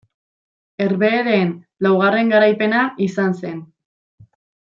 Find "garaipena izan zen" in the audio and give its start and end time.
2.35-3.61